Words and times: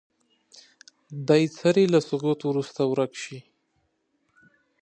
دوی 1.27 1.43
څرنګه 1.57 1.91
له 1.93 1.99
سقوط 2.09 2.39
وروسته 2.45 2.81
ورک 2.91 3.11
شي. 3.23 3.39